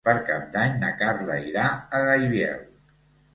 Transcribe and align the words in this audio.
Per 0.07 0.13
Cap 0.27 0.45
d'Any 0.55 0.79
na 0.83 0.89
Carla 1.01 1.35
irà 1.51 1.67
a 1.99 2.01
Gaibiel. 2.09 2.65